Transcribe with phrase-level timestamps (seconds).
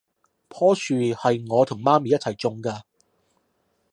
[0.49, 2.81] 樖樹係我同媽咪一齊種㗎